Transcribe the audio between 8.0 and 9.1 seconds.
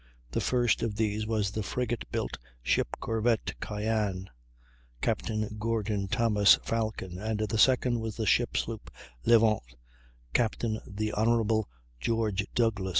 the ship sloop